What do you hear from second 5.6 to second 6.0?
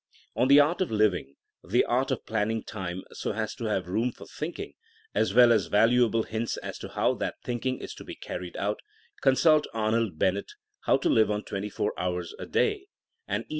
val